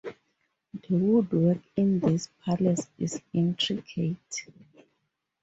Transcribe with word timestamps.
The 0.81 0.95
woodwork 0.95 1.59
in 1.75 1.99
this 1.99 2.27
palace 2.43 2.87
is 2.97 3.21
intricate. 3.33 4.47